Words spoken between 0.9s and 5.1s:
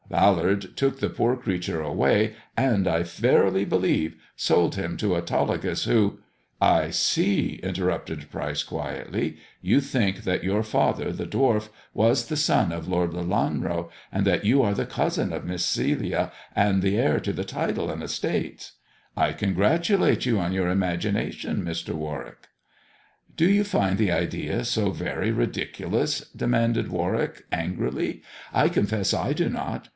the poor creature away, and, I verily believe, sold him